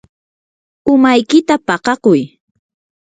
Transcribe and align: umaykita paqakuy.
umaykita 0.93 1.55
paqakuy. 1.67 2.21